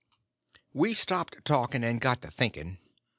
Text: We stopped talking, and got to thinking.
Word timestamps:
We 0.73 0.95
stopped 0.95 1.45
talking, 1.45 1.83
and 1.83 2.01
got 2.01 2.23
to 2.23 2.31
thinking. 2.31 2.79